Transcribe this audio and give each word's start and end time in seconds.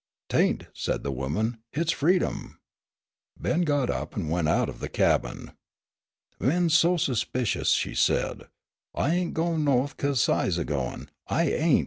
"'Tain't," 0.29 0.65
said 0.73 1.03
the 1.03 1.11
woman. 1.11 1.59
"Hit's 1.73 1.91
freedom." 1.91 2.59
Ben 3.39 3.61
got 3.61 3.91
up 3.91 4.15
and 4.15 4.31
went 4.31 4.49
out 4.49 4.67
of 4.67 4.79
the 4.79 4.89
cabin. 4.89 5.51
"Men's 6.39 6.73
so 6.73 6.97
'spicious," 6.97 7.69
she 7.73 7.93
said. 7.93 8.47
"I 8.95 9.11
ain' 9.13 9.31
goin' 9.31 9.63
Nawth 9.63 9.95
'cause 9.97 10.19
Si's 10.23 10.57
a 10.57 10.65
goin' 10.65 11.07
I 11.27 11.49
ain't." 11.51 11.79